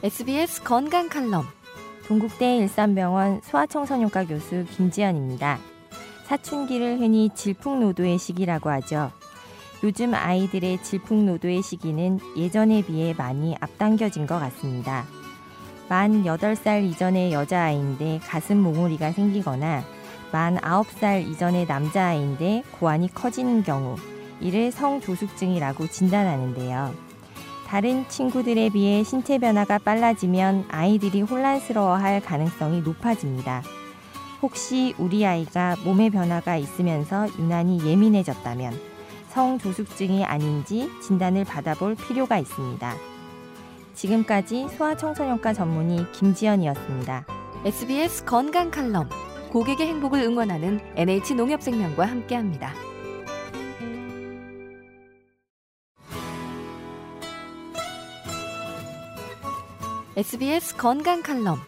SBS 0.00 0.62
건강 0.62 1.08
칼럼 1.08 1.44
동국대 2.06 2.58
일산병원 2.58 3.40
소아청소년과 3.42 4.26
교수 4.26 4.64
김지연입니다. 4.70 5.58
사춘기를 6.26 7.00
흔히 7.00 7.30
질풍노도의 7.34 8.16
시기라고 8.18 8.70
하죠. 8.70 9.10
요즘 9.82 10.14
아이들의 10.14 10.84
질풍노도의 10.84 11.62
시기는 11.62 12.20
예전에 12.36 12.82
비해 12.82 13.12
많이 13.12 13.56
앞당겨진 13.58 14.28
것 14.28 14.38
같습니다. 14.38 15.04
만 15.88 16.22
8살 16.22 16.84
이전의 16.84 17.32
여자아이인데 17.32 18.20
가슴 18.22 18.58
몽우리가 18.58 19.10
생기거나 19.10 19.82
만 20.30 20.58
9살 20.58 21.28
이전의 21.28 21.66
남자아이인데 21.66 22.62
고환이 22.78 23.12
커지는 23.12 23.64
경우 23.64 23.96
이를 24.40 24.70
성조숙증이라고 24.70 25.88
진단하는데요. 25.88 27.07
다른 27.68 28.08
친구들에 28.08 28.70
비해 28.70 29.04
신체 29.04 29.36
변화가 29.36 29.76
빨라지면 29.80 30.64
아이들이 30.70 31.20
혼란스러워할 31.20 32.22
가능성이 32.22 32.80
높아집니다. 32.80 33.62
혹시 34.40 34.94
우리 34.96 35.26
아이가 35.26 35.76
몸의 35.84 36.08
변화가 36.08 36.56
있으면서 36.56 37.28
유난히 37.38 37.78
예민해졌다면 37.84 38.72
성조숙증이 39.28 40.24
아닌지 40.24 40.88
진단을 41.02 41.44
받아볼 41.44 41.94
필요가 41.94 42.38
있습니다. 42.38 42.94
지금까지 43.94 44.68
소아청소년과 44.70 45.52
전문의 45.52 46.10
김지연이었습니다. 46.12 47.26
SBS 47.66 48.24
건강 48.24 48.70
칼럼 48.70 49.10
고객의 49.50 49.88
행복을 49.88 50.22
응원하는 50.22 50.80
NH농협생명과 50.96 52.06
함께합니다. 52.06 52.87
SBS 60.18 60.76
건강 60.76 61.22
칼럼 61.22 61.60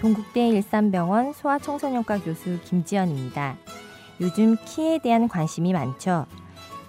동국대 0.00 0.48
일산병원 0.48 1.32
소아청소년과 1.32 2.18
교수 2.18 2.58
김지연입니다. 2.62 3.56
요즘 4.20 4.58
키에 4.66 4.98
대한 4.98 5.28
관심이 5.28 5.72
많죠. 5.72 6.26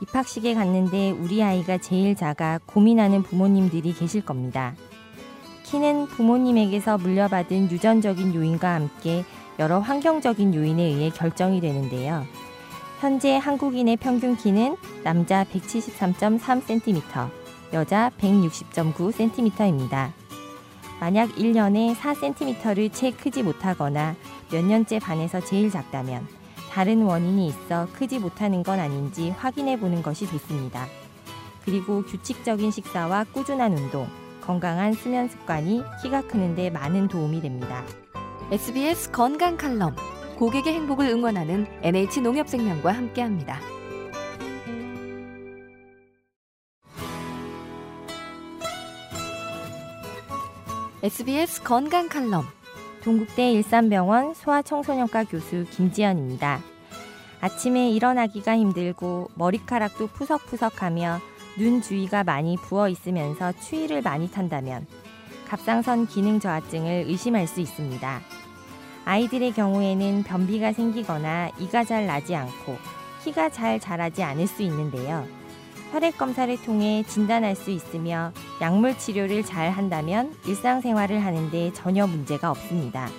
입학식에 0.02 0.53
갔는데 0.53 1.12
우리 1.12 1.42
아이가 1.42 1.78
제일 1.78 2.17
작아 2.17 2.59
고민하는 2.66 3.23
부모님들이 3.23 3.94
계실 3.94 4.25
겁니다. 4.25 4.75
키는 5.64 6.08
부모님에게서 6.08 6.97
물려받은 6.97 7.72
유전적인 7.72 8.36
요인과 8.36 8.73
함께 8.73 9.23
여러 9.59 9.80
환경적인 9.80 10.53
요인에 10.53 10.84
의해 10.84 11.09
결정이 11.09 11.62
되는데요. 11.62 12.25
현재 13.00 13.38
한국인의 13.38 13.95
평균 13.95 14.36
키는 14.36 14.75
남자 15.06 15.45
173.3cm, 15.45 17.30
여자 17.72 18.12
160.9cm입니다. 18.19 20.12
만약 21.02 21.30
1년에 21.30 21.95
4cm를 21.95 22.94
채 22.94 23.09
크지 23.09 23.41
못하거나 23.41 24.16
몇 24.52 24.63
년째 24.63 24.99
반에서 24.99 25.44
제일 25.44 25.71
작다면 25.71 26.27
다른 26.69 27.02
원인이 27.02 27.47
있어 27.47 27.88
크지 27.91 28.19
못하는 28.19 28.61
건 28.61 28.80
아닌지 28.80 29.31
확인해 29.31 29.79
보는 29.79 30.03
것이 30.03 30.27
좋습니다. 30.27 30.85
그리고 31.66 32.03
규칙적인 32.03 32.69
식사와 32.69 33.23
꾸준한 33.33 33.75
운동, 33.75 34.07
건강한 34.41 34.94
수면 34.94 35.27
습관이 35.27 35.81
키가 36.03 36.22
크는데 36.27 36.69
많은 36.69 37.07
도움이 37.07 37.41
됩니다. 37.41 37.83
SBS 38.52 39.09
건강 39.09 39.57
칼럼 39.57 39.95
고객의 40.38 40.72
행복을 40.72 41.07
응원하는 41.07 41.66
NH농협생명과 41.81 42.91
함께합니다. 42.91 43.70
SBS 51.03 51.63
건강 51.63 52.09
칼럼 52.09 52.45
동국대 53.03 53.52
일산병원 53.53 54.35
소아청소년과 54.35 55.23
교수 55.23 55.66
김지연입니다. 55.72 56.59
아침에 57.39 57.89
일어나기가 57.89 58.56
힘들고 58.56 59.31
머리카락도 59.34 60.06
푸석푸석하며 60.06 61.19
눈 61.57 61.81
주위가 61.81 62.23
많이 62.23 62.56
부어 62.56 62.88
있으면서 62.88 63.51
추위를 63.51 64.03
많이 64.03 64.29
탄다면 64.29 64.85
갑상선 65.47 66.06
기능 66.06 66.39
저하증을 66.39 67.06
의심할 67.07 67.47
수 67.47 67.62
있습니다. 67.62 68.22
아이들의 69.03 69.53
경우에는 69.53 70.22
변비가 70.22 70.72
생기거나 70.72 71.50
이가 71.57 71.83
잘 71.83 72.06
나지 72.06 72.35
않고 72.35 72.78
키가 73.23 73.50
잘 73.50 73.79
자라지 73.79 74.22
않을 74.22 74.45
수 74.45 74.62
있는데요. 74.62 75.41
혈액 75.91 76.18
검사를 76.18 76.56
통해 76.63 77.03
진단할 77.06 77.53
수 77.53 77.69
있으며 77.69 78.31
약물 78.62 78.97
치료를 78.97 79.44
잘 79.44 79.69
한다면 79.72 80.34
일상생활을 80.47 81.24
하는데 81.24 81.74
전혀 81.74 82.07
문제가 82.07 82.50
없습니다. 82.50 83.09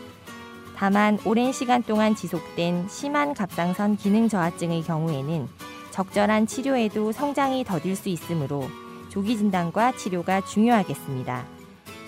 다만 0.75 1.19
오랜 1.27 1.53
시간 1.53 1.82
동안 1.82 2.15
지속된 2.15 2.88
심한 2.88 3.34
갑상선 3.34 3.97
기능 3.97 4.28
저하증의 4.28 4.82
경우에는 4.84 5.49
적절한 5.91 6.47
치료에도 6.47 7.12
성장이 7.12 7.65
더딜 7.65 7.94
수 7.94 8.09
있으므로 8.09 8.66
조기 9.11 9.37
진단과 9.37 9.93
치료가 9.93 10.41
중요하겠습니다. 10.41 11.44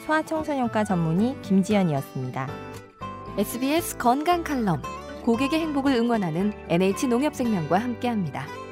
소아청소년과 0.06 0.84
전문의 0.84 1.36
김지연이었습니다. 1.42 2.48
SBS 3.36 3.98
건강 3.98 4.42
칼럼 4.42 4.80
고객의 5.24 5.60
행복을 5.60 5.94
응원하는 5.94 6.54
NH농협생명과 6.68 7.78
함께합니다. 7.78 8.63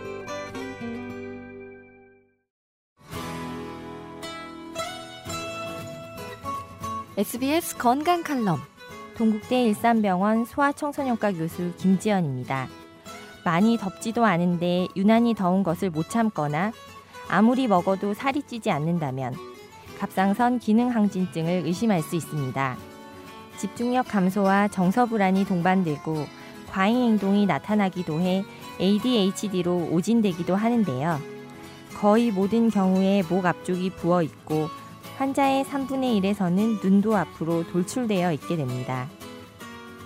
SBS 7.19 7.77
건강 7.77 8.23
칼럼 8.23 8.59
동국대 9.19 9.65
일산병원 9.65 10.47
소아청소년과 10.47 11.33
교수 11.33 11.75
김지연입니다. 11.77 12.69
많이 13.45 13.77
덥지도 13.77 14.25
않은데 14.25 14.89
유난히 14.97 15.35
더운 15.35 15.63
것을 15.63 15.91
못 15.91 16.09
참거나 16.09 16.73
아무리 17.29 17.69
먹어도 17.69 18.15
살이 18.15 18.43
찌지 18.43 18.71
않는다면 18.71 19.35
갑상선 19.99 20.59
기능 20.59 20.89
항진증을 20.89 21.65
의심할 21.67 22.01
수 22.01 22.17
있습니다. 22.17 22.79
집중력 23.59 24.09
감소와 24.09 24.69
정서 24.69 25.05
불안이 25.05 25.45
동반되고 25.45 26.25
과잉 26.71 26.97
행동이 26.97 27.45
나타나기도 27.45 28.21
해 28.21 28.43
ADHD로 28.81 29.89
오진되기도 29.91 30.57
하는데요. 30.57 31.21
거의 32.01 32.31
모든 32.31 32.71
경우에 32.71 33.23
목 33.29 33.45
앞쪽이 33.45 33.91
부어 33.91 34.23
있고 34.23 34.71
환자의 35.19 35.65
3분의 35.65 36.21
1에서는 36.21 36.83
눈도 36.83 37.17
앞으로 37.17 37.67
돌출되어 37.69 38.33
있게 38.33 38.57
됩니다. 38.57 39.09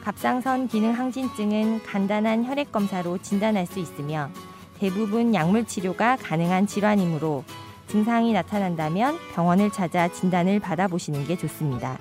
갑상선 0.03 0.69
기능 0.69 0.93
항진증은 0.93 1.83
간단한 1.83 2.45
혈액 2.45 2.71
검사로 2.71 3.19
진단할 3.19 3.67
수 3.67 3.79
있으며 3.79 4.31
대부분 4.79 5.35
약물 5.35 5.67
치료가 5.67 6.17
가능한 6.17 6.67
질환이므로 6.67 7.45
증상이 7.89 8.33
나타난다면 8.33 9.19
병원을 9.35 9.71
찾아 9.71 10.09
진단을 10.09 10.61
받아보시는 10.61 11.27
게 11.27 11.37
좋습니다. 11.37 11.99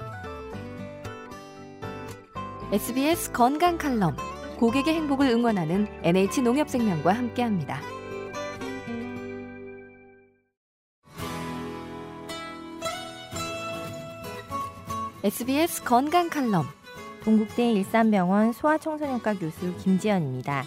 SBS 2.72 3.32
건강 3.32 3.78
칼럼 3.78 4.16
고객의 4.58 4.94
행복을 4.94 5.30
응원하는 5.30 5.88
NH농협생명과 6.04 7.14
함께합니다. 7.14 7.95
SBS 15.26 15.84
건강 15.84 16.30
칼럼 16.30 16.68
동국대 17.24 17.72
일산병원 17.72 18.54
소아청소년과 18.54 19.34
교수 19.40 19.76
김지연입니다. 19.78 20.64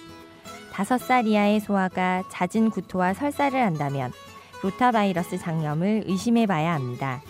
5살 0.72 1.28
이하의 1.28 1.60
소아가 1.60 2.24
잦은 2.28 2.70
구토와 2.70 3.14
설사를 3.14 3.56
한다면 3.56 4.10
로타바이러스 4.64 5.38
장염을 5.38 6.02
의심해 6.08 6.46
봐야 6.46 6.74
합니다. 6.74 7.22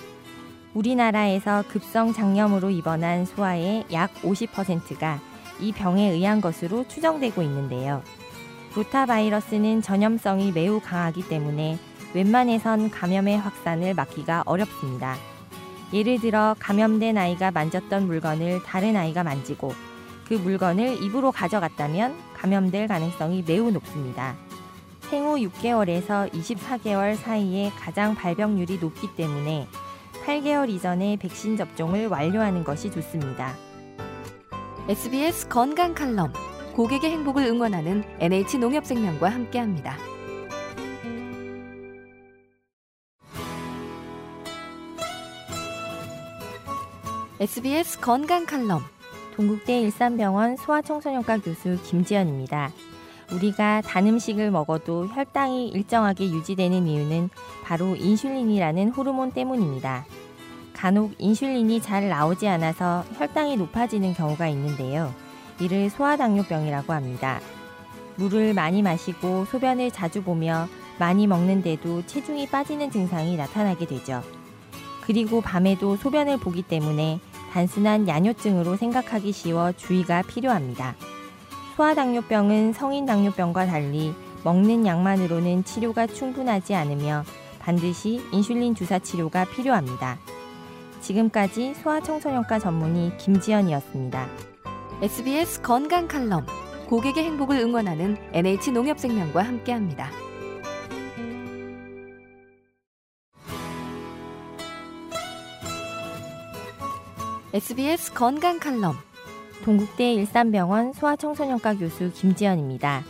우리나라에서 0.72 1.64
급성 1.68 2.14
장염으로 2.14 2.70
입원한 2.70 3.26
소아의 3.26 3.84
약 3.92 4.10
50%가 4.22 5.20
이 5.60 5.72
병에 5.72 6.10
의한 6.10 6.40
것으로 6.40 6.88
추정되고 6.88 7.42
있는데요. 7.42 8.02
로타바이러스는 8.74 9.82
전염성이 9.82 10.52
매우 10.52 10.80
강하기 10.80 11.28
때문에 11.28 11.78
웬만해선 12.14 12.90
감염의 12.90 13.36
확산을 13.36 13.92
막기가 13.92 14.44
어렵습니다. 14.46 15.18
예를 15.92 16.20
들어 16.20 16.54
감염된 16.58 17.16
아이가 17.16 17.50
만졌던 17.50 18.06
물건을 18.06 18.62
다른 18.64 18.96
아이가 18.96 19.22
만지고 19.24 19.72
그 20.26 20.34
물건을 20.34 21.02
입으로 21.02 21.32
가져갔다면 21.32 22.14
감염될 22.34 22.88
가능성이 22.88 23.42
매우 23.46 23.70
높습니다. 23.70 24.36
생후 25.08 25.36
6개월에서 25.36 26.30
24개월 26.30 27.16
사이에 27.16 27.70
가장 27.70 28.14
발병률이 28.14 28.78
높기 28.78 29.08
때문에 29.16 29.66
8개월 30.26 30.68
이전에 30.68 31.16
백신 31.16 31.56
접종을 31.56 32.08
완료하는 32.08 32.62
것이 32.62 32.90
좋습니다. 32.90 33.54
SBS 34.88 35.48
건강 35.48 35.94
칼럼 35.94 36.32
고객의 36.74 37.10
행복을 37.10 37.44
응원하는 37.46 38.04
NH농협생명과 38.20 39.30
함께합니다. 39.30 40.07
SBS 47.40 48.00
건강 48.00 48.46
칼럼 48.46 48.82
동국대 49.36 49.80
일산병원 49.82 50.56
소아청소년과 50.56 51.38
교수 51.38 51.78
김지연입니다. 51.84 52.72
우리가 53.30 53.80
단 53.82 54.08
음식을 54.08 54.50
먹어도 54.50 55.06
혈당이 55.06 55.68
일정하게 55.68 56.24
유지되는 56.30 56.88
이유는 56.88 57.30
바로 57.62 57.94
인슐린이라는 57.94 58.88
호르몬 58.88 59.30
때문입니다. 59.30 60.04
간혹 60.72 61.14
인슐린이 61.18 61.80
잘 61.80 62.08
나오지 62.08 62.48
않아서 62.48 63.04
혈당이 63.16 63.56
높아지는 63.56 64.14
경우가 64.14 64.48
있는데요. 64.48 65.14
이를 65.60 65.90
소아당뇨병이라고 65.90 66.92
합니다. 66.92 67.38
물을 68.16 68.52
많이 68.52 68.82
마시고 68.82 69.44
소변을 69.44 69.92
자주 69.92 70.24
보며 70.24 70.66
많이 70.98 71.28
먹는데도 71.28 72.04
체중이 72.04 72.48
빠지는 72.48 72.90
증상이 72.90 73.36
나타나게 73.36 73.86
되죠. 73.86 74.24
그리고 75.08 75.40
밤에도 75.40 75.96
소변을 75.96 76.36
보기 76.38 76.62
때문에 76.62 77.18
단순한 77.52 78.08
야뇨증으로 78.08 78.76
생각하기 78.76 79.32
쉬워 79.32 79.72
주의가 79.72 80.22
필요합니다. 80.22 80.94
소아당뇨병은 81.76 82.72
성인 82.72 83.06
당뇨병과 83.06 83.66
달리 83.66 84.14
먹는 84.44 84.86
양만으로는 84.86 85.64
치료가 85.64 86.06
충분하지 86.06 86.74
않으며 86.74 87.24
반드시 87.58 88.20
인슐린 88.32 88.74
주사 88.74 88.98
치료가 88.98 89.44
필요합니다. 89.44 90.18
지금까지 91.00 91.74
소아청소년과 91.74 92.58
전문의 92.58 93.16
김지연이었습니다. 93.18 94.28
SBS 95.02 95.62
건강 95.62 96.08
칼럼 96.08 96.46
고객의 96.88 97.24
행복을 97.24 97.58
응원하는 97.58 98.16
NH농협생명과 98.32 99.42
함께합니다. 99.42 100.27
SBS 107.58 108.14
건강 108.14 108.60
칼럼 108.60 108.94
동국대 109.64 110.12
일산병원 110.14 110.92
소아청소년과 110.92 111.74
교수 111.78 112.12
김지연입니다. 112.12 113.02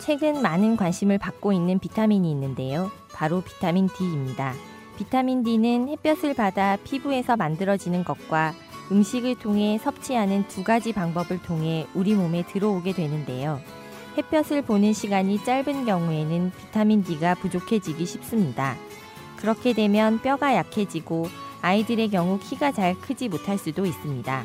최근 0.00 0.42
많은 0.42 0.76
관심을 0.76 1.16
받고 1.16 1.54
있는 1.54 1.78
비타민이 1.78 2.30
있는데요. 2.30 2.90
바로 3.14 3.40
비타민 3.40 3.88
D입니다. 3.88 4.52
비타민 4.98 5.42
D는 5.42 5.88
햇볕을 5.88 6.34
받아 6.34 6.76
피부에서 6.84 7.38
만들어지는 7.38 8.04
것과 8.04 8.52
음식을 8.92 9.36
통해 9.38 9.78
섭취하는 9.78 10.46
두 10.46 10.62
가지 10.62 10.92
방법을 10.92 11.40
통해 11.40 11.86
우리 11.94 12.14
몸에 12.14 12.44
들어오게 12.44 12.92
되는데요. 12.92 13.60
햇볕을 14.18 14.60
보는 14.60 14.92
시간이 14.92 15.42
짧은 15.42 15.86
경우에는 15.86 16.52
비타민 16.54 17.02
D가 17.02 17.34
부족해지기 17.36 18.04
쉽습니다. 18.04 18.76
그렇게 19.36 19.72
되면 19.72 20.20
뼈가 20.20 20.54
약해지고 20.54 21.28
아이들의 21.66 22.10
경우 22.10 22.38
키가 22.38 22.70
잘 22.70 22.94
크지 23.00 23.28
못할 23.28 23.58
수도 23.58 23.86
있습니다. 23.86 24.44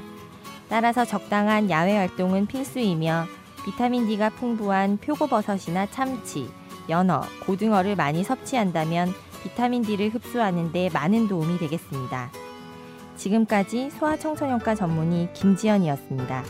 따라서 0.69 1.05
적당한 1.05 1.69
야외 1.69 1.95
활동은 1.95 2.47
필수이며 2.47 3.25
비타민 3.63 4.07
D가 4.07 4.31
풍부한 4.31 4.97
표고버섯이나 4.97 5.85
참치, 5.91 6.49
연어, 6.89 7.21
고등어를 7.45 7.95
많이 7.95 8.23
섭취한다면 8.23 9.13
비타민 9.43 9.83
D를 9.83 10.09
흡수하는 10.09 10.71
데 10.71 10.89
많은 10.91 11.27
도움이 11.27 11.59
되겠습니다. 11.59 12.31
지금까지 13.17 13.91
소아청소년과 13.91 14.73
전문의 14.73 15.31
김지연이었습니다. 15.33 16.43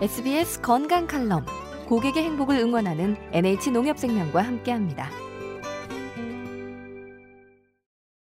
SBS 0.00 0.60
건강 0.60 1.08
칼럼 1.08 1.44
고객의 1.88 2.22
행복을 2.22 2.58
응원하는 2.58 3.16
NH농협생명과 3.32 4.42
함께합니다. 4.42 5.23